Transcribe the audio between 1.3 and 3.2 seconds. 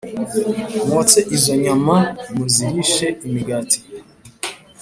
izo nyama muzirishe